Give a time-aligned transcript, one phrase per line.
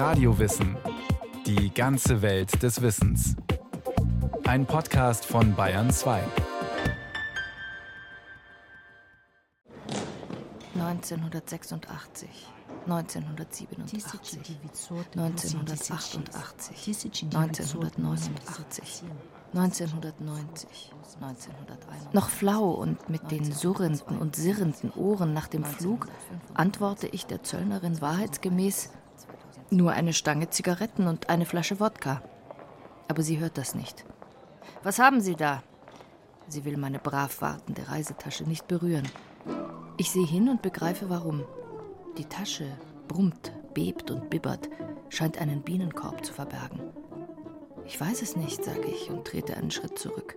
[0.00, 0.78] Radiowissen.
[1.44, 3.36] Die ganze Welt des Wissens.
[4.46, 6.22] Ein Podcast von Bayern 2.
[10.74, 12.30] 1986,
[12.86, 13.58] 1987,
[15.18, 19.04] 1988, 1989,
[19.52, 22.14] 1990, 1991.
[22.14, 26.08] Noch flau und mit den surrenden und sirrenden Ohren nach dem Flug
[26.54, 28.92] antworte ich der Zöllnerin wahrheitsgemäß
[29.72, 32.22] nur eine Stange Zigaretten und eine Flasche Wodka.
[33.08, 34.04] Aber sie hört das nicht.
[34.82, 35.62] Was haben Sie da?
[36.48, 39.08] Sie will meine brav wartende Reisetasche nicht berühren.
[39.96, 41.44] Ich sehe hin und begreife warum.
[42.16, 42.66] Die Tasche
[43.06, 44.68] brummt, bebt und bibbert,
[45.08, 46.80] scheint einen Bienenkorb zu verbergen.
[47.84, 50.36] Ich weiß es nicht, sage ich und trete einen Schritt zurück.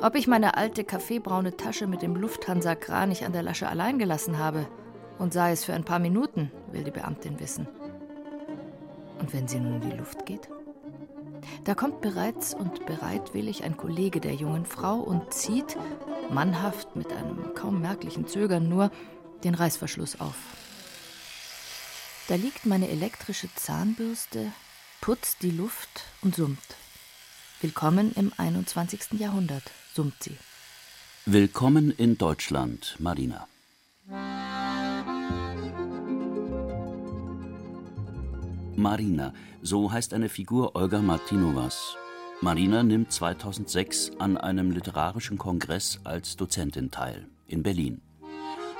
[0.00, 4.66] Ob ich meine alte kaffeebraune Tasche mit dem Lufthansa-Kranich an der Lasche allein gelassen habe
[5.18, 7.68] und sei es für ein paar Minuten, will die Beamtin wissen.
[9.18, 10.48] Und wenn sie nun in die Luft geht?
[11.64, 15.76] Da kommt bereits und bereitwillig ein Kollege der jungen Frau und zieht,
[16.30, 18.90] mannhaft mit einem kaum merklichen Zögern nur,
[19.44, 20.36] den Reißverschluss auf.
[22.28, 24.52] Da liegt meine elektrische Zahnbürste,
[25.00, 26.58] putzt die Luft und summt.
[27.60, 29.18] Willkommen im 21.
[29.18, 29.64] Jahrhundert,
[29.94, 30.36] summt sie.
[31.24, 33.46] Willkommen in Deutschland, Marina.
[38.78, 41.96] Marina, so heißt eine Figur Olga Martinovas.
[42.40, 48.00] Marina nimmt 2006 an einem literarischen Kongress als Dozentin teil, in Berlin.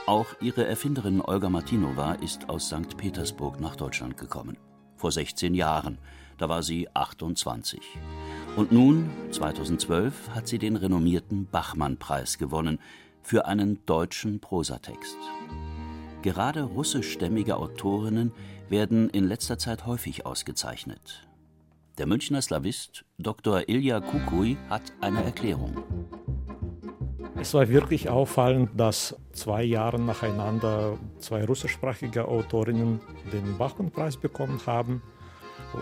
[0.06, 2.96] Auch ihre Erfinderin Olga Martinova ist aus St.
[2.96, 4.56] Petersburg nach Deutschland gekommen.
[4.94, 5.98] Vor 16 Jahren,
[6.38, 7.80] da war sie 28.
[8.54, 12.78] Und nun, 2012, hat sie den renommierten Bachmann-Preis gewonnen
[13.20, 15.18] für einen deutschen Prosatext.
[16.22, 18.32] Gerade russischstämmige Autorinnen
[18.70, 21.28] werden in letzter Zeit häufig ausgezeichnet.
[21.98, 23.68] Der Münchner Slavist Dr.
[23.68, 25.76] Ilja Kukui hat eine Erklärung.
[27.40, 33.00] Es war wirklich auffallend, dass zwei Jahre nacheinander zwei russischsprachige Autorinnen
[33.32, 35.02] den Bachmann-Preis bekommen haben,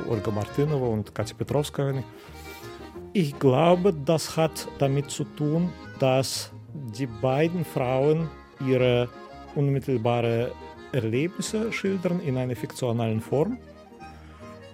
[0.08, 2.02] Olga Martinova und Katja Petrovskaya.
[3.12, 6.52] Ich glaube, das hat damit zu tun, dass
[6.98, 8.28] die beiden Frauen
[8.66, 9.08] ihre
[9.54, 10.52] unmittelbare
[10.96, 13.58] Erlebnisse schildern in einer fiktionalen Form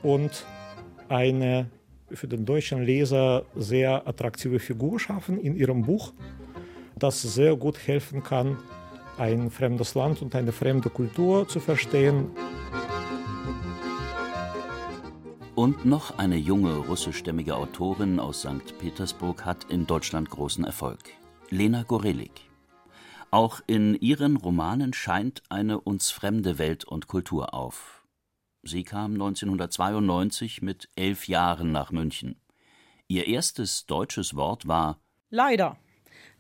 [0.03, 0.47] und
[1.09, 1.69] eine
[2.11, 6.13] für den deutschen Leser sehr attraktive Figur schaffen in ihrem Buch,
[6.97, 8.59] das sehr gut helfen kann,
[9.19, 12.31] ein fremdes Land und eine fremde Kultur zu verstehen.
[15.55, 18.79] Und noch eine junge russischstämmige Autorin aus St.
[18.79, 21.01] Petersburg hat in Deutschland großen Erfolg.
[21.51, 22.52] Lena Gorelik.
[23.33, 28.07] Auch in ihren Romanen scheint eine uns fremde Welt und Kultur auf.
[28.63, 32.39] Sie kam 1992 mit elf Jahren nach München.
[33.09, 35.01] Ihr erstes deutsches Wort war
[35.31, 35.79] Leider.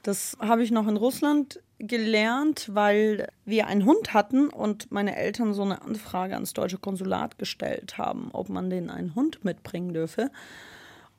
[0.03, 5.55] Das habe ich noch in Russland gelernt, weil wir einen Hund hatten und meine Eltern
[5.55, 10.31] so eine Anfrage ans deutsche Konsulat gestellt haben, ob man denen einen Hund mitbringen dürfe.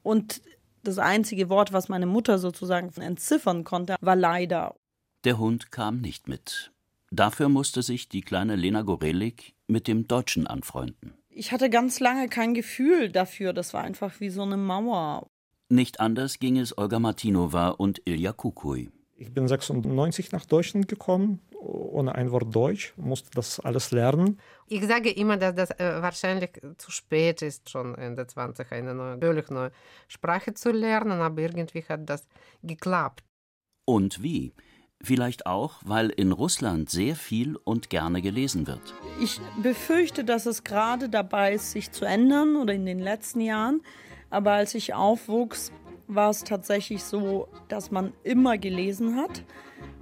[0.04, 0.44] Und
[0.84, 4.76] das einzige Wort, was meine Mutter sozusagen entziffern konnte, war leider.
[5.24, 6.74] Der Hund kam nicht mit.
[7.10, 11.14] Dafür musste sich die kleine Lena Gorelik mit dem Deutschen anfreunden.
[11.30, 13.54] Ich hatte ganz lange kein Gefühl dafür.
[13.54, 15.28] Das war einfach wie so eine Mauer.
[15.70, 18.90] Nicht anders ging es Olga Martinova und Ilja Kukui.
[19.16, 24.42] Ich bin 96 nach Deutschland gekommen, ohne ein Wort Deutsch, musste das alles lernen.
[24.68, 29.18] Ich sage immer, dass das äh, wahrscheinlich zu spät ist, schon Ende 20 eine neue,
[29.20, 29.72] völlig neue
[30.10, 32.28] Sprache zu lernen, aber irgendwie hat das
[32.62, 33.24] geklappt.
[33.86, 34.52] Und wie?
[35.06, 38.94] Vielleicht auch, weil in Russland sehr viel und gerne gelesen wird.
[39.22, 43.82] Ich befürchte, dass es gerade dabei ist, sich zu ändern oder in den letzten Jahren.
[44.30, 45.74] Aber als ich aufwuchs,
[46.08, 49.44] war es tatsächlich so, dass man immer gelesen hat.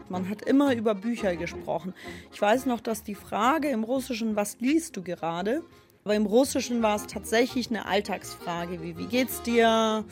[0.07, 1.93] Man hat immer über Bücher gesprochen.
[2.31, 5.63] Ich weiß noch, dass die Frage im Russischen, was liest du gerade?
[6.03, 10.03] Aber im Russischen war es tatsächlich eine Alltagsfrage, wie wie geht's dir?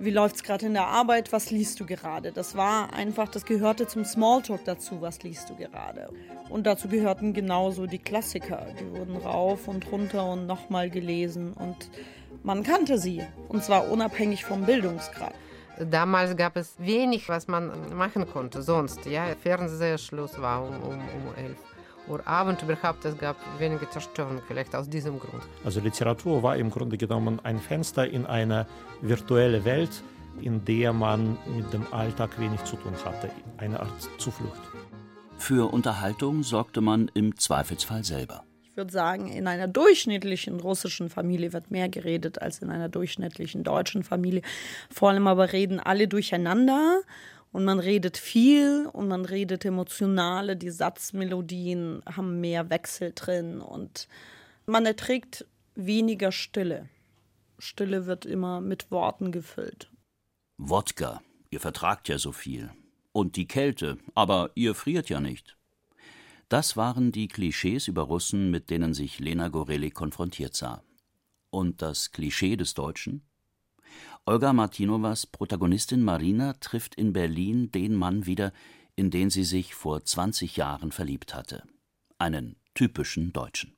[0.00, 2.32] Wie läuft es gerade in der Arbeit, was liest du gerade?
[2.32, 6.08] Das war einfach, das gehörte zum Smalltalk dazu, was liest du gerade?
[6.48, 11.90] Und dazu gehörten genauso die Klassiker, die wurden rauf und runter und nochmal gelesen und
[12.42, 15.34] man kannte sie, und zwar unabhängig vom Bildungsgrad.
[15.90, 19.06] Damals gab es wenig, was man machen konnte sonst.
[19.06, 21.67] Ja, Fernsehschluss war um, um, um elf.
[22.08, 25.42] Uhr Abend überhaupt, es gab wenige Zerstörungen, vielleicht aus diesem Grund.
[25.64, 28.66] Also Literatur war im Grunde genommen ein Fenster in eine
[29.00, 30.02] virtuelle Welt,
[30.40, 34.60] in der man mit dem Alltag wenig zu tun hatte, eine Art Zuflucht.
[35.38, 38.44] Für Unterhaltung sorgte man im Zweifelsfall selber.
[38.62, 43.64] Ich würde sagen, in einer durchschnittlichen russischen Familie wird mehr geredet als in einer durchschnittlichen
[43.64, 44.42] deutschen Familie.
[44.90, 47.00] Vor allem aber reden alle durcheinander
[47.52, 54.08] und man redet viel und man redet emotionale, die Satzmelodien haben mehr Wechsel drin und
[54.66, 56.88] man erträgt weniger Stille.
[57.58, 59.90] Stille wird immer mit Worten gefüllt.
[60.58, 62.70] Wodka, ihr vertragt ja so viel.
[63.12, 65.56] Und die Kälte, aber ihr friert ja nicht.
[66.48, 70.82] Das waren die Klischees über Russen, mit denen sich Lena Gorelik konfrontiert sah.
[71.50, 73.22] Und das Klischee des Deutschen?
[74.24, 78.52] Olga Martinowas Protagonistin Marina trifft in Berlin den Mann wieder,
[78.96, 81.62] in den sie sich vor 20 Jahren verliebt hatte.
[82.18, 83.76] Einen typischen Deutschen.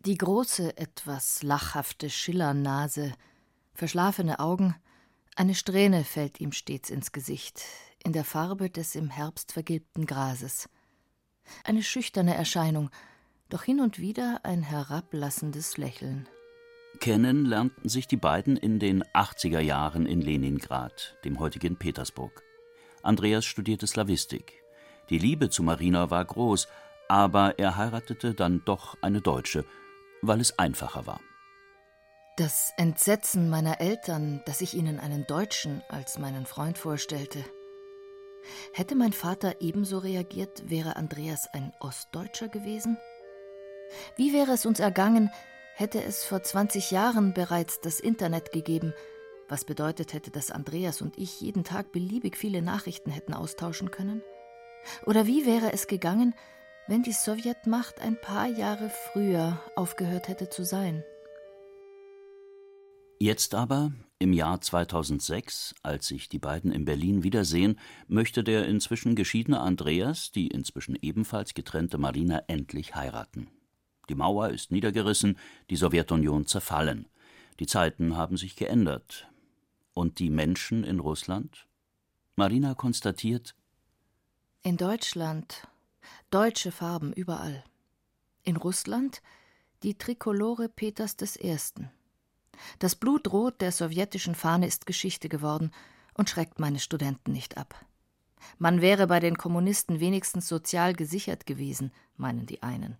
[0.00, 3.14] Die große, etwas lachhafte Schillernase,
[3.74, 4.76] verschlafene Augen,
[5.34, 7.62] eine Strähne fällt ihm stets ins Gesicht,
[8.02, 10.68] in der Farbe des im Herbst vergilbten Grases.
[11.64, 12.90] Eine schüchterne Erscheinung,
[13.48, 16.28] doch hin und wieder ein herablassendes Lächeln.
[17.00, 22.42] Kennen lernten sich die beiden in den 80er Jahren in Leningrad, dem heutigen Petersburg.
[23.02, 24.64] Andreas studierte Slawistik.
[25.08, 26.66] Die Liebe zu Marina war groß,
[27.08, 29.64] aber er heiratete dann doch eine Deutsche,
[30.22, 31.20] weil es einfacher war.
[32.36, 37.44] Das Entsetzen meiner Eltern, dass ich ihnen einen Deutschen als meinen Freund vorstellte.
[38.72, 42.96] Hätte mein Vater ebenso reagiert, wäre Andreas ein Ostdeutscher gewesen?
[44.16, 45.30] Wie wäre es uns ergangen,
[45.78, 48.94] hätte es vor 20 Jahren bereits das Internet gegeben,
[49.48, 54.22] was bedeutet hätte, dass Andreas und ich jeden Tag beliebig viele Nachrichten hätten austauschen können?
[55.06, 56.34] Oder wie wäre es gegangen,
[56.88, 61.04] wenn die Sowjetmacht ein paar Jahre früher aufgehört hätte zu sein?
[63.20, 67.78] Jetzt aber, im Jahr 2006, als sich die beiden in Berlin wiedersehen,
[68.08, 73.48] möchte der inzwischen geschiedene Andreas die inzwischen ebenfalls getrennte Marina endlich heiraten.
[74.08, 75.38] Die Mauer ist niedergerissen,
[75.70, 77.06] die Sowjetunion zerfallen.
[77.60, 79.28] Die Zeiten haben sich geändert.
[79.92, 81.66] Und die Menschen in Russland?
[82.36, 83.54] Marina konstatiert:
[84.62, 85.66] In Deutschland
[86.30, 87.64] deutsche Farben überall.
[88.44, 89.22] In Russland
[89.82, 91.56] die Trikolore Peters I.
[92.78, 95.72] Das Blutrot der sowjetischen Fahne ist Geschichte geworden
[96.14, 97.84] und schreckt meine Studenten nicht ab.
[98.58, 102.96] Man wäre bei den Kommunisten wenigstens sozial gesichert gewesen, meinen die einen.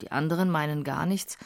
[0.00, 1.38] Die anderen meinen gar nichts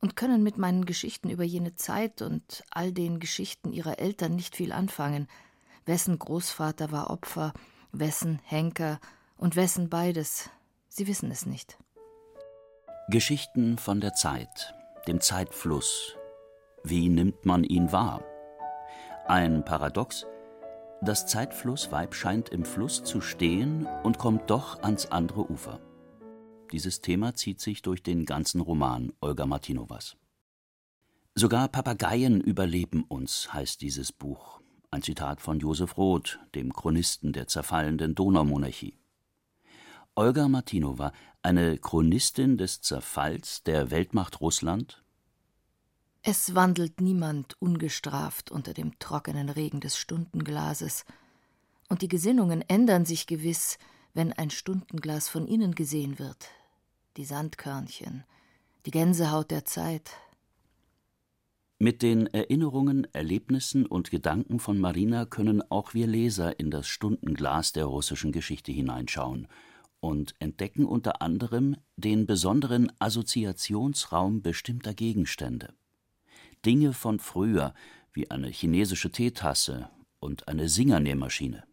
[0.00, 4.56] und können mit meinen Geschichten über jene Zeit und all den Geschichten ihrer Eltern nicht
[4.56, 5.28] viel anfangen.
[5.86, 7.52] Wessen Großvater war Opfer,
[7.92, 8.98] wessen Henker
[9.36, 10.50] und wessen beides.
[10.88, 11.78] Sie wissen es nicht.
[13.08, 14.74] Geschichten von der Zeit,
[15.06, 16.16] dem Zeitfluss.
[16.84, 18.24] Wie nimmt man ihn wahr?
[19.26, 20.26] Ein Paradox.
[21.00, 25.80] Das Zeitflussweib scheint im Fluss zu stehen und kommt doch ans andere Ufer.
[26.72, 30.16] Dieses Thema zieht sich durch den ganzen Roman Olga Martinovas.
[31.34, 34.60] Sogar Papageien überleben uns, heißt dieses Buch.
[34.90, 38.98] Ein Zitat von Josef Roth, dem Chronisten der zerfallenden Donaumonarchie.
[40.14, 45.02] Olga Martinova, eine Chronistin des Zerfalls der Weltmacht Russland?
[46.22, 51.04] Es wandelt niemand ungestraft unter dem trockenen Regen des Stundenglases,
[51.88, 53.76] und die Gesinnungen ändern sich gewiss,
[54.14, 56.48] wenn ein Stundenglas von innen gesehen wird,
[57.16, 58.24] die Sandkörnchen,
[58.86, 60.12] die Gänsehaut der Zeit.
[61.78, 67.72] Mit den Erinnerungen, Erlebnissen und Gedanken von Marina können auch wir Leser in das Stundenglas
[67.72, 69.48] der russischen Geschichte hineinschauen
[70.00, 75.74] und entdecken unter anderem den besonderen Assoziationsraum bestimmter Gegenstände.
[76.64, 77.74] Dinge von früher,
[78.12, 81.64] wie eine chinesische Teetasse und eine Singernähmaschine.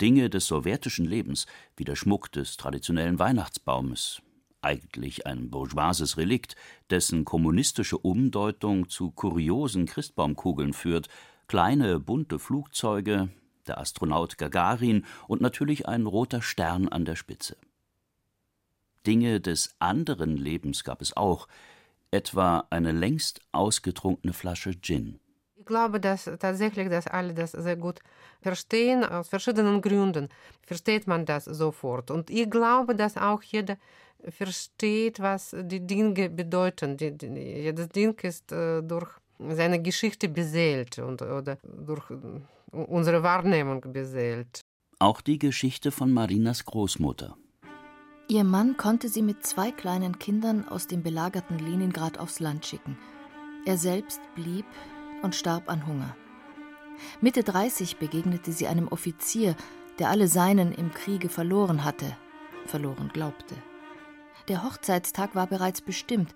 [0.00, 1.46] Dinge des sowjetischen Lebens,
[1.76, 4.20] wie der Schmuck des traditionellen Weihnachtsbaumes,
[4.62, 6.56] eigentlich ein bourgeoises Relikt,
[6.90, 11.08] dessen kommunistische Umdeutung zu kuriosen Christbaumkugeln führt,
[11.48, 13.28] kleine bunte Flugzeuge,
[13.66, 17.56] der Astronaut Gagarin und natürlich ein roter Stern an der Spitze.
[19.06, 21.48] Dinge des anderen Lebens gab es auch,
[22.10, 25.18] etwa eine längst ausgetrunkene Flasche Gin.
[25.62, 28.00] Ich glaube, dass tatsächlich, dass alle das sehr gut
[28.40, 30.28] verstehen, aus verschiedenen Gründen
[30.66, 32.10] versteht man das sofort.
[32.10, 33.76] Und ich glaube, dass auch jeder
[34.28, 36.96] versteht, was die Dinge bedeuten.
[36.96, 43.22] Die, die, jedes Ding ist äh, durch seine Geschichte beseelt und, oder durch äh, unsere
[43.22, 44.62] Wahrnehmung beseelt.
[44.98, 47.36] Auch die Geschichte von Marinas Großmutter.
[48.26, 52.98] Ihr Mann konnte sie mit zwei kleinen Kindern aus dem belagerten Leningrad aufs Land schicken.
[53.64, 54.64] Er selbst blieb
[55.22, 56.16] und starb an Hunger.
[57.20, 59.56] Mitte 30 begegnete sie einem Offizier,
[59.98, 62.16] der alle seinen im Kriege verloren hatte,
[62.66, 63.56] verloren glaubte.
[64.48, 66.34] Der Hochzeitstag war bereits bestimmt,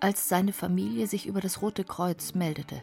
[0.00, 2.82] als seine Familie sich über das Rote Kreuz meldete.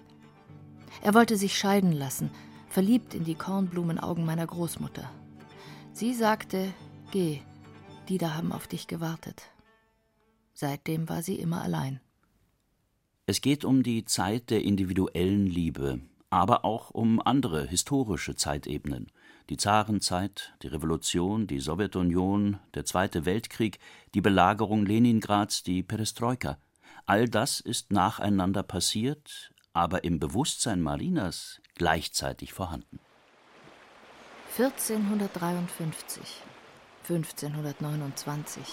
[1.02, 2.32] Er wollte sich scheiden lassen,
[2.70, 5.10] verliebt in die Kornblumenaugen meiner Großmutter.
[5.92, 6.74] Sie sagte,
[7.12, 7.42] geh,
[8.10, 9.44] die da haben auf dich gewartet.
[10.54, 12.00] Seitdem war sie immer allein.
[13.26, 19.14] Es geht um die Zeit der individuellen Liebe, aber auch um andere historische Zeitebenen.
[19.50, 23.80] Die Zarenzeit, die Revolution, die Sowjetunion, der Zweite Weltkrieg,
[24.14, 26.58] die Belagerung Leningrads, die Perestroika.
[27.06, 33.00] All das ist nacheinander passiert, aber im Bewusstsein Marinas gleichzeitig vorhanden.
[34.58, 36.22] 1453,
[37.08, 38.64] 1529,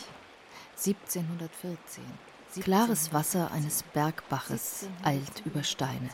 [0.77, 2.30] 1714.
[2.59, 6.11] Klares Wasser eines Bergbaches eilt über Steine.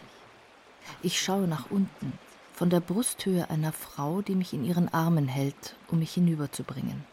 [1.02, 2.12] Ich schaue nach unten,
[2.52, 7.04] von der Brusthöhe einer Frau, die mich in ihren Armen hält, um mich hinüberzubringen.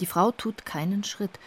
[0.00, 1.38] Die Frau tut keinen Schritt,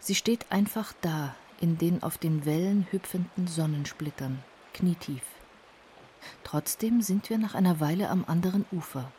[0.00, 4.42] sie steht einfach da, in den auf den Wellen hüpfenden Sonnensplittern,
[4.74, 5.24] knietief.
[6.44, 9.10] Trotzdem sind wir nach einer Weile am anderen Ufer.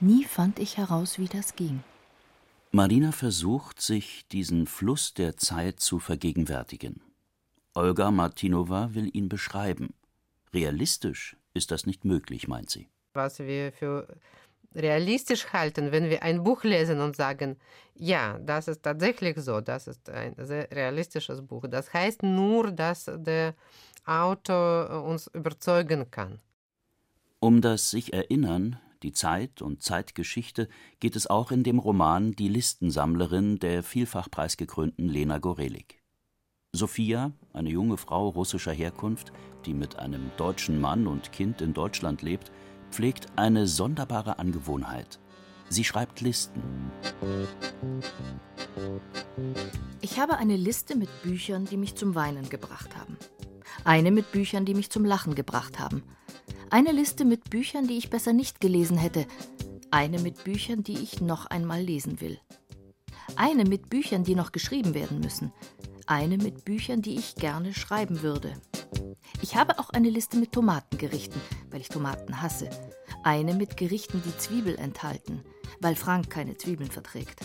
[0.00, 1.82] Nie fand ich heraus, wie das ging.
[2.78, 7.00] Marina versucht, sich diesen Fluss der Zeit zu vergegenwärtigen.
[7.74, 9.94] Olga Martinova will ihn beschreiben.
[10.54, 12.86] Realistisch ist das nicht möglich, meint sie.
[13.14, 14.06] Was wir für
[14.76, 17.56] realistisch halten, wenn wir ein Buch lesen und sagen,
[17.96, 21.64] ja, das ist tatsächlich so, das ist ein sehr realistisches Buch.
[21.68, 23.56] Das heißt nur, dass der
[24.04, 26.38] Autor uns überzeugen kann.
[27.40, 32.48] Um das sich erinnern, die Zeit und Zeitgeschichte geht es auch in dem Roman Die
[32.48, 36.02] Listensammlerin der vielfach preisgekrönten Lena Gorelik.
[36.72, 39.32] Sophia, eine junge Frau russischer Herkunft,
[39.66, 42.50] die mit einem deutschen Mann und Kind in Deutschland lebt,
[42.90, 45.18] pflegt eine sonderbare Angewohnheit.
[45.68, 46.62] Sie schreibt Listen.
[50.00, 53.16] Ich habe eine Liste mit Büchern, die mich zum Weinen gebracht haben.
[53.88, 56.02] Eine mit Büchern, die mich zum Lachen gebracht haben.
[56.68, 59.26] Eine Liste mit Büchern, die ich besser nicht gelesen hätte.
[59.90, 62.38] Eine mit Büchern, die ich noch einmal lesen will.
[63.36, 65.52] Eine mit Büchern, die noch geschrieben werden müssen
[66.08, 68.54] eine mit Büchern, die ich gerne schreiben würde.
[69.42, 71.40] Ich habe auch eine Liste mit Tomatengerichten,
[71.70, 72.70] weil ich Tomaten hasse.
[73.24, 75.44] Eine mit Gerichten, die Zwiebel enthalten,
[75.80, 77.40] weil Frank keine Zwiebeln verträgt.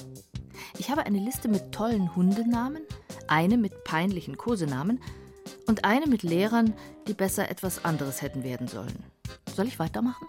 [0.77, 2.83] Ich habe eine Liste mit tollen Hundenamen,
[3.27, 5.01] eine mit peinlichen Kosenamen
[5.67, 6.73] und eine mit Lehrern,
[7.07, 9.03] die besser etwas anderes hätten werden sollen.
[9.55, 10.27] Soll ich weitermachen?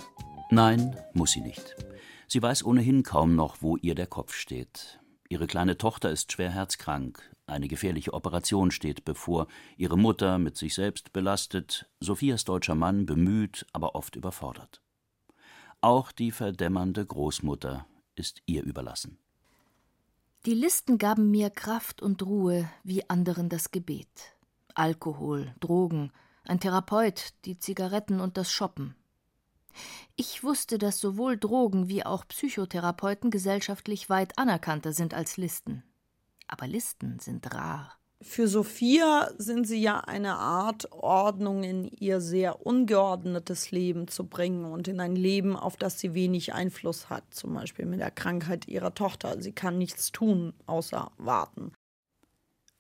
[0.51, 1.77] Nein, muss sie nicht.
[2.29, 5.01] Sie weiß ohnehin kaum noch, wo ihr der Kopf steht.
[5.29, 10.75] Ihre kleine Tochter ist schwer herzkrank, eine gefährliche Operation steht bevor, ihre Mutter mit sich
[10.75, 14.81] selbst belastet, Sophias deutscher Mann bemüht, aber oft überfordert.
[15.83, 19.19] Auch die verdämmernde Großmutter ist ihr überlassen.
[20.47, 24.34] Die Listen gaben mir Kraft und Ruhe, wie anderen das Gebet.
[24.75, 26.13] Alkohol, Drogen,
[26.45, 28.95] ein Therapeut, die Zigaretten und das Shoppen.
[30.17, 35.83] Ich wusste, dass sowohl Drogen wie auch Psychotherapeuten gesellschaftlich weit anerkannter sind als Listen
[36.47, 37.99] aber Listen sind rar.
[38.21, 44.65] Für Sophia sind sie ja eine Art Ordnung in ihr sehr ungeordnetes Leben zu bringen
[44.65, 48.67] und in ein Leben, auf das sie wenig Einfluss hat, zum Beispiel mit der Krankheit
[48.67, 49.43] ihrer Tochter.
[49.43, 51.73] Sie kann nichts tun, außer warten.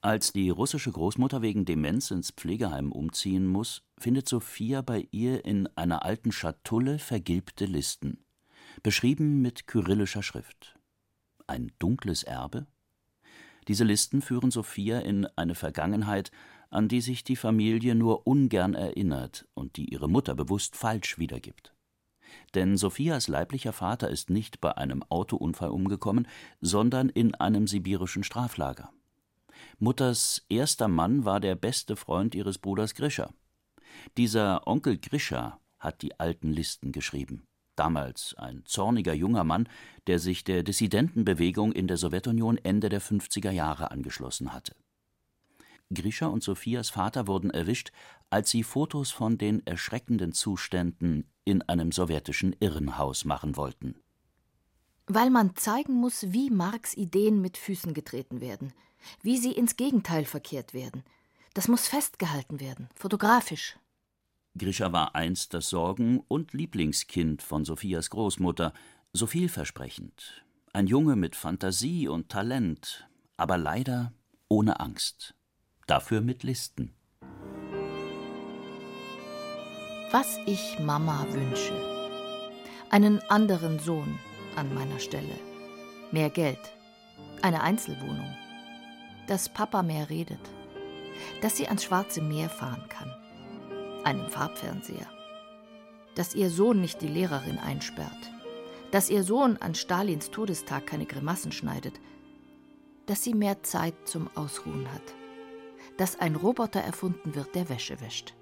[0.04, 5.66] Als die russische Großmutter wegen Demenz ins Pflegeheim umziehen muss, findet Sophia bei ihr in
[5.76, 8.22] einer alten Schatulle vergilbte Listen,
[8.82, 10.78] beschrieben mit kyrillischer Schrift.
[11.46, 12.66] Ein dunkles Erbe?
[13.66, 16.30] Diese Listen führen Sophia in eine Vergangenheit,
[16.68, 21.74] an die sich die Familie nur ungern erinnert und die ihre Mutter bewusst falsch wiedergibt.
[22.54, 26.28] Denn Sophias leiblicher Vater ist nicht bei einem Autounfall umgekommen,
[26.60, 28.92] sondern in einem sibirischen Straflager.
[29.78, 33.32] Mutters erster Mann war der beste Freund ihres Bruders Grisha.
[34.16, 37.46] Dieser Onkel Grisha hat die alten Listen geschrieben
[37.76, 39.68] damals ein zorniger junger Mann,
[40.06, 44.74] der sich der Dissidentenbewegung in der Sowjetunion Ende der 50er Jahre angeschlossen hatte.
[45.92, 47.92] Grisha und Sophias Vater wurden erwischt,
[48.30, 53.96] als sie Fotos von den erschreckenden Zuständen in einem sowjetischen Irrenhaus machen wollten.
[55.06, 58.72] Weil man zeigen muss, wie Marx Ideen mit Füßen getreten werden,
[59.22, 61.04] wie sie ins Gegenteil verkehrt werden.
[61.52, 63.78] Das muss festgehalten werden, fotografisch.
[64.56, 68.72] Grisha war einst das Sorgen- und Lieblingskind von Sophias Großmutter,
[69.12, 70.44] so vielversprechend.
[70.72, 74.12] Ein Junge mit Fantasie und Talent, aber leider
[74.48, 75.34] ohne Angst.
[75.86, 76.94] Dafür mit Listen.
[80.10, 81.74] Was ich Mama wünsche.
[82.90, 84.18] Einen anderen Sohn
[84.56, 85.38] an meiner Stelle.
[86.12, 86.60] Mehr Geld.
[87.42, 88.34] Eine Einzelwohnung.
[89.26, 90.40] dass Papa mehr redet,
[91.40, 93.10] dass sie ans Schwarze Meer fahren kann,
[94.04, 95.06] einen Farbfernseher,
[96.14, 98.30] dass ihr Sohn nicht die Lehrerin einsperrt,
[98.90, 101.94] dass ihr Sohn an Stalins Todestag keine Grimassen schneidet,
[103.06, 105.14] dass sie mehr Zeit zum Ausruhen hat,
[105.96, 108.34] dass ein Roboter erfunden wird, der Wäsche wäscht.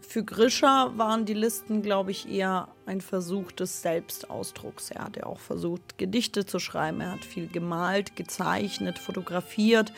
[0.00, 4.90] Für Grischer waren die Listen, glaube ich, eher ein Versuch des Selbstausdrucks.
[4.90, 7.00] Er hat ja auch versucht, Gedichte zu schreiben.
[7.00, 9.92] Er hat viel gemalt, gezeichnet, fotografiert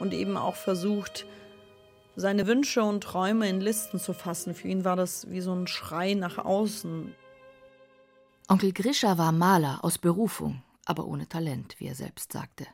[0.00, 1.26] und eben auch versucht,
[2.16, 4.54] seine Wünsche und Träume in Listen zu fassen.
[4.54, 7.14] Für ihn war das wie so ein Schrei nach außen.
[8.48, 12.66] Onkel Grischer war Maler aus Berufung, aber ohne Talent, wie er selbst sagte.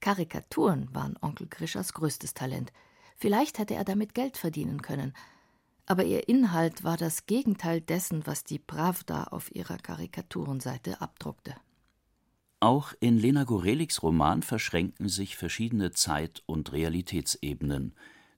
[0.00, 2.72] Karikaturen waren Onkel Grischers größtes Talent.
[3.16, 5.12] Vielleicht hätte er damit Geld verdienen können–
[5.88, 11.54] aber ihr Inhalt war das Gegenteil dessen, was die Pravda auf ihrer Karikaturenseite abdruckte.
[12.60, 17.94] Auch in Lena Goreliks Roman verschränken sich verschiedene Zeit- und Realitätsebenen.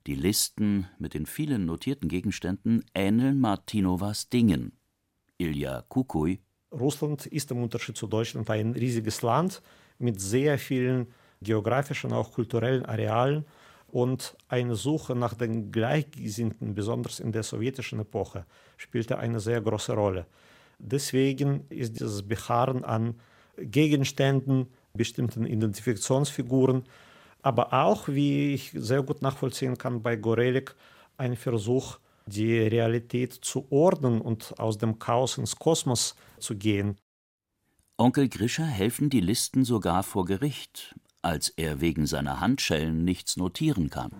[0.07, 4.73] Die Listen mit den vielen notierten Gegenständen ähneln Martinovas Dingen.
[5.37, 6.39] Ilja Kukui.
[6.71, 9.61] Russland ist im Unterschied zu Deutschland ein riesiges Land
[9.97, 11.07] mit sehr vielen
[11.41, 13.45] geografischen, auch kulturellen Arealen
[13.91, 18.45] und eine Suche nach den Gleichgesinnten, besonders in der sowjetischen Epoche,
[18.77, 20.25] spielte eine sehr große Rolle.
[20.79, 23.19] Deswegen ist dieses Beharren an
[23.57, 26.83] Gegenständen, bestimmten Identifikationsfiguren,
[27.41, 30.75] aber auch, wie ich sehr gut nachvollziehen kann bei Gorelik,
[31.17, 36.97] ein Versuch, die Realität zu ordnen und aus dem Chaos ins Kosmos zu gehen.
[37.97, 43.89] Onkel Grischer helfen die Listen sogar vor Gericht, als er wegen seiner Handschellen nichts notieren
[43.89, 44.11] kann.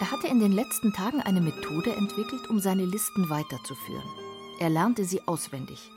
[0.00, 4.08] Er hatte in den letzten Tagen eine Methode entwickelt, um seine Listen weiterzuführen.
[4.60, 5.90] Er lernte sie auswendig.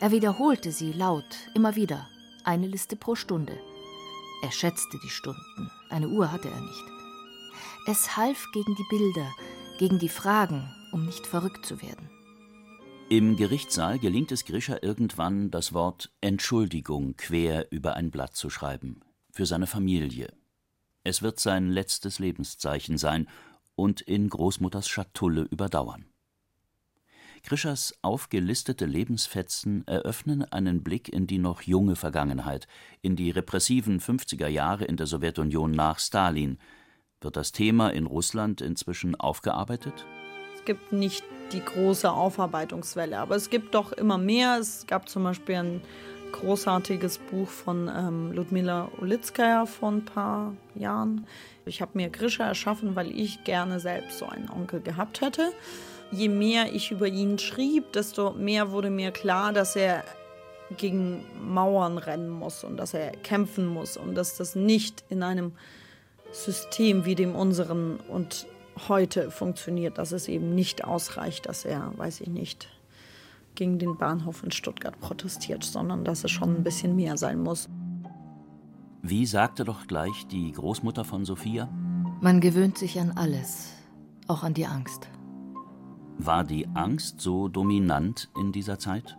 [0.00, 2.08] Er wiederholte sie laut, immer wieder,
[2.44, 3.58] eine Liste pro Stunde.
[4.42, 6.84] Er schätzte die Stunden, eine Uhr hatte er nicht.
[7.86, 9.28] Es half gegen die Bilder,
[9.78, 12.11] gegen die Fragen, um nicht verrückt zu werden.
[13.12, 19.00] Im Gerichtssaal gelingt es Grisha irgendwann, das Wort Entschuldigung quer über ein Blatt zu schreiben.
[19.30, 20.32] Für seine Familie.
[21.04, 23.28] Es wird sein letztes Lebenszeichen sein
[23.74, 26.06] und in Großmutters Schatulle überdauern.
[27.42, 32.66] Grischers aufgelistete Lebensfetzen eröffnen einen Blick in die noch junge Vergangenheit,
[33.02, 36.56] in die repressiven 50er Jahre in der Sowjetunion nach Stalin.
[37.20, 40.06] Wird das Thema in Russland inzwischen aufgearbeitet?
[40.64, 43.18] Gibt nicht die große Aufarbeitungswelle.
[43.18, 44.58] Aber es gibt doch immer mehr.
[44.60, 45.80] Es gab zum Beispiel ein
[46.32, 51.26] großartiges Buch von ähm, Ludmila Ulitskaya vor ein paar Jahren.
[51.66, 55.52] Ich habe mir Grisha erschaffen, weil ich gerne selbst so einen Onkel gehabt hätte.
[56.10, 60.04] Je mehr ich über ihn schrieb, desto mehr wurde mir klar, dass er
[60.76, 65.52] gegen Mauern rennen muss und dass er kämpfen muss und dass das nicht in einem
[66.32, 68.46] System wie dem unseren und
[68.88, 72.68] heute funktioniert, dass es eben nicht ausreicht, dass er, weiß ich nicht,
[73.54, 77.68] gegen den Bahnhof in Stuttgart protestiert, sondern dass es schon ein bisschen mehr sein muss.
[79.02, 81.68] Wie sagte doch gleich die Großmutter von Sophia?
[82.20, 83.72] Man gewöhnt sich an alles,
[84.28, 85.08] auch an die Angst.
[86.18, 89.16] War die Angst so dominant in dieser Zeit?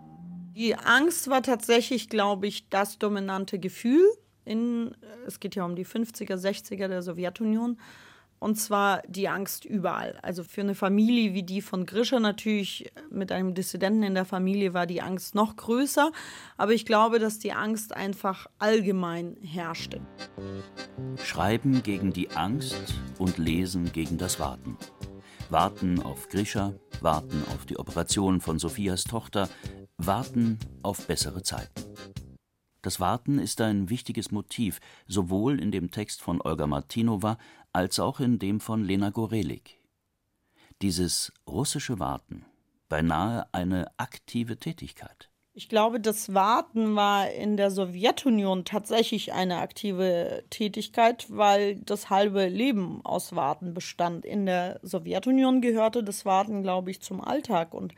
[0.56, 4.06] Die Angst war tatsächlich, glaube ich, das dominante Gefühl.
[4.46, 7.78] In, es geht ja um die 50er, 60er der Sowjetunion.
[8.44, 10.20] Und zwar die Angst überall.
[10.22, 14.74] Also für eine Familie wie die von Grischer natürlich mit einem Dissidenten in der Familie
[14.74, 16.12] war die Angst noch größer.
[16.58, 20.02] Aber ich glaube, dass die Angst einfach allgemein herrschte.
[21.24, 24.78] Schreiben gegen die Angst und Lesen gegen das Warten.
[25.50, 29.48] Warten auf Grischer, warten auf die Operation von Sophias Tochter,
[29.98, 31.94] warten auf bessere Zeiten.
[32.84, 37.38] Das Warten ist ein wichtiges Motiv, sowohl in dem Text von Olga Martinova
[37.74, 39.80] als auch in dem von Lena Gorelik.
[40.82, 42.46] Dieses russische Warten,
[42.88, 45.30] beinahe eine aktive Tätigkeit.
[45.56, 52.48] Ich glaube, das Warten war in der Sowjetunion tatsächlich eine aktive Tätigkeit, weil das halbe
[52.48, 54.26] Leben aus Warten bestand.
[54.26, 57.94] In der Sowjetunion gehörte das Warten, glaube ich, zum Alltag und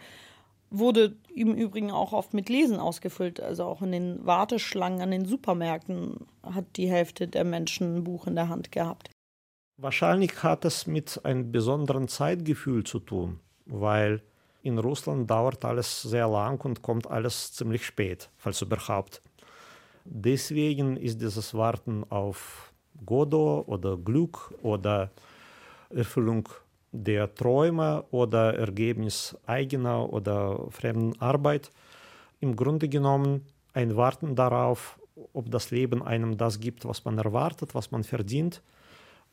[0.69, 3.39] wurde im Übrigen auch oft mit Lesen ausgefüllt.
[3.39, 8.27] Also auch in den Warteschlangen an den Supermärkten hat die Hälfte der Menschen ein Buch
[8.27, 9.14] in der Hand gehabt.
[9.77, 14.21] Wahrscheinlich hat es mit einem besonderen Zeitgefühl zu tun, weil
[14.63, 19.21] in Russland dauert alles sehr lang und kommt alles ziemlich spät, falls überhaupt.
[20.05, 22.71] Deswegen ist dieses Warten auf
[23.05, 25.11] Godot oder Glück oder
[25.89, 26.47] Erfüllung
[26.93, 31.69] der Träume oder Ergebnis eigener oder fremden Arbeit
[32.39, 34.97] im Grunde genommen ein Warten darauf,
[35.33, 38.61] ob das Leben einem das gibt, was man erwartet, was man verdient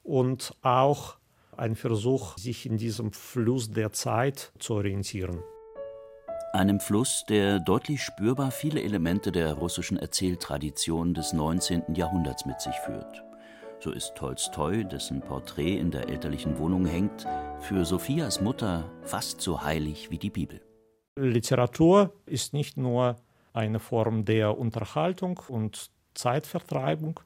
[0.03, 1.17] und auch
[1.57, 5.43] ein Versuch, sich in diesem Fluss der Zeit zu orientieren.
[6.55, 11.95] Einem Fluss, der deutlich spürbar viele Elemente der russischen Erzähltradition des 19.
[11.95, 13.25] Jahrhunderts mit sich führt.
[13.81, 17.27] So ist Tolstoi, dessen Porträt in der elterlichen Wohnung hängt,
[17.61, 20.61] für Sophias Mutter fast so heilig wie die Bibel.
[21.17, 23.17] Literatur ist nicht nur
[23.53, 27.21] eine Form der Unterhaltung und Zeitvertreibung,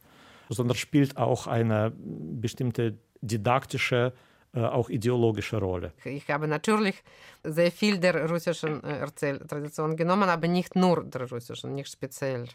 [0.48, 4.12] sondern spielt auch eine bestimmte didaktische,
[4.52, 5.92] äh, auch ideologische Rolle.
[6.04, 7.02] Ich habe natürlich
[7.42, 12.46] sehr viel der russischen äh, Erzähltradition genommen, aber nicht nur der russischen, nicht speziell.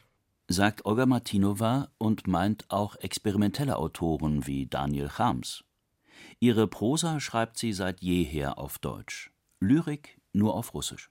[0.48, 5.64] Sagt Olga Martinova und meint auch experimentelle Autoren wie Daniel Chams.
[6.40, 11.10] Ihre Prosa schreibt sie seit jeher auf Deutsch, Lyrik nur auf Russisch.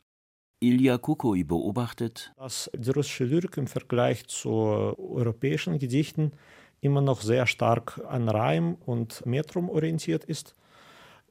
[0.63, 6.33] Ilya Kukoi beobachtet, dass die russische Lyrik im Vergleich zu europäischen Gedichten
[6.82, 10.56] immer noch sehr stark an Reim und Metrum orientiert ist.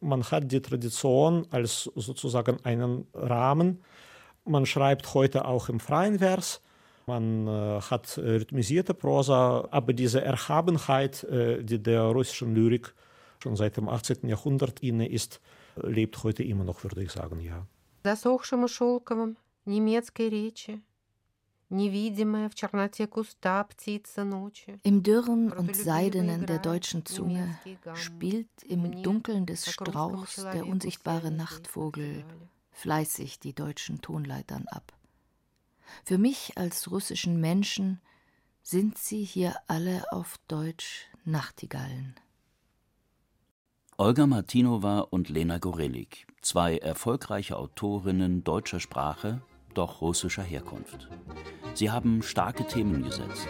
[0.01, 3.83] Man hat die Tradition als sozusagen einen Rahmen.
[4.45, 6.61] Man schreibt heute auch im freien Vers.
[7.07, 12.95] Man äh, hat rhythmisierte Prosa, aber diese Erhabenheit, äh, die der russischen Lyrik
[13.43, 14.27] schon seit dem 18.
[14.29, 15.41] Jahrhundert inne ist,
[15.77, 17.67] lebt heute immer noch, würde ich sagen, ja.
[18.05, 20.83] засохшим и шелковым немецкой речи,
[21.71, 24.81] невидимая в черноте куста птица ночи.
[24.85, 27.59] Im Dürren und Seidenen der deutschen Zunge
[27.95, 32.25] spielt im Dunkeln des Strauchs der unsichtbare Nachtvogel
[32.71, 34.93] fleißig die deutschen Tonleitern ab.
[36.05, 38.01] Für mich als russischen Menschen
[38.63, 42.15] sind sie hier alle auf Deutsch Nachtigallen.
[43.97, 49.41] Olga Martinova und Lena Gorelik, zwei erfolgreiche Autorinnen deutscher Sprache,
[49.74, 51.10] doch russischer Herkunft.
[51.74, 53.48] Sie haben starke Themen gesetzt,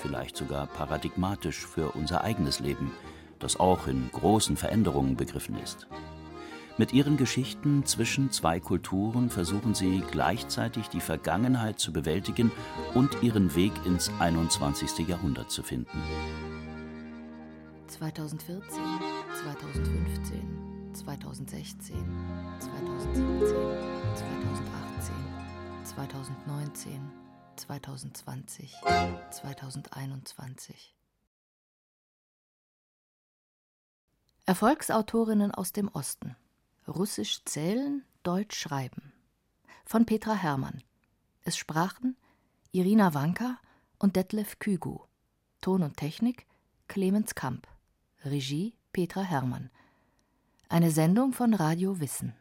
[0.00, 2.92] vielleicht sogar paradigmatisch für unser eigenes Leben,
[3.38, 5.86] das auch in großen Veränderungen begriffen ist.
[6.78, 12.52] Mit ihren Geschichten zwischen zwei Kulturen versuchen sie gleichzeitig die Vergangenheit zu bewältigen
[12.94, 15.08] und ihren Weg ins 21.
[15.08, 15.98] Jahrhundert zu finden.
[17.88, 18.62] 2014,
[19.42, 21.96] 2015, 2016,
[22.60, 23.24] 2017,
[24.14, 25.37] 2018,
[25.88, 27.10] 2019,
[27.56, 28.74] 2020,
[29.30, 30.94] 2021.
[34.44, 36.36] Erfolgsautorinnen aus dem Osten.
[36.86, 39.14] Russisch zählen, Deutsch schreiben.
[39.86, 40.82] Von Petra Hermann.
[41.42, 42.18] Es sprachen
[42.70, 43.58] Irina Wanka
[43.98, 44.98] und Detlef Kügu.
[45.62, 46.46] Ton und Technik
[46.88, 47.66] Clemens Kamp.
[48.24, 49.70] Regie Petra Hermann.
[50.68, 52.37] Eine Sendung von Radio Wissen.